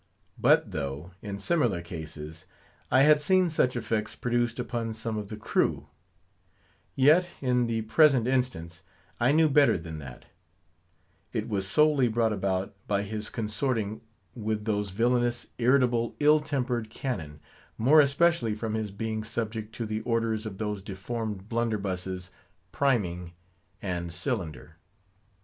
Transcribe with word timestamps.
But 0.39 0.71
though, 0.71 1.11
in 1.21 1.37
similar 1.37 1.83
cases, 1.83 2.47
I 2.89 3.03
had 3.03 3.21
seen 3.21 3.51
such 3.51 3.75
effects 3.75 4.15
produced 4.15 4.57
upon 4.57 4.93
some 4.95 5.15
of 5.15 5.27
the 5.27 5.37
crew; 5.37 5.89
yet, 6.95 7.27
in 7.39 7.67
the 7.67 7.83
present 7.83 8.27
instance, 8.27 8.81
I 9.19 9.31
knew 9.31 9.47
better 9.47 9.77
than 9.77 9.99
that;—it 9.99 11.47
was 11.47 11.67
solely 11.67 12.07
brought 12.07 12.33
about 12.33 12.73
by 12.87 13.03
his 13.03 13.29
consorting 13.29 14.01
with 14.33 14.43
with 14.43 14.65
those 14.65 14.89
villainous, 14.89 15.49
irritable, 15.59 16.15
ill 16.19 16.39
tempered 16.39 16.89
cannon; 16.89 17.39
more 17.77 18.01
especially 18.01 18.55
from 18.55 18.73
his 18.73 18.89
being 18.89 19.23
subject 19.23 19.71
to 19.75 19.85
the 19.85 20.01
orders 20.01 20.47
of 20.47 20.57
those 20.57 20.81
deformed 20.81 21.47
blunderbusses, 21.47 22.31
Priming 22.71 23.33
and 23.83 24.11
Cylinder. 24.11 24.77